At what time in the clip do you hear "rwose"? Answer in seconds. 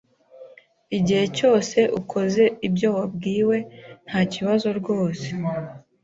4.79-5.27